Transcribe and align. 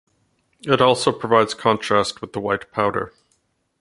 It 0.61 0.81
also 0.81 1.11
provides 1.11 1.53
contrast 1.53 2.21
with 2.21 2.33
the 2.33 2.39
white 2.39 2.71
powder. 2.71 3.13